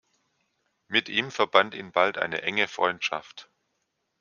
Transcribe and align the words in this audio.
Mit 0.87 1.09
ihm 1.09 1.29
verband 1.29 1.75
ihn 1.75 1.91
bald 1.91 2.17
eine 2.17 2.41
enge 2.41 2.67
Freundschaft. 2.67 3.51